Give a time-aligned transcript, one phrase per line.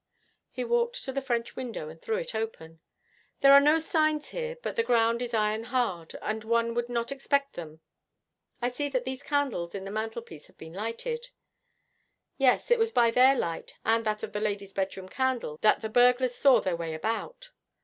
[0.49, 2.79] He walked to the French window and threw it open.
[3.41, 7.11] 'There are no signs here, but the ground is iron hard, and one would not
[7.11, 7.81] expect them.
[8.63, 11.29] I see that these candles in the mantelpiece have been lighted.'
[12.39, 15.87] 'Yes, it was by their light, and that of the lady's bedroom candle, that the
[15.87, 17.51] burglars saw their way about.'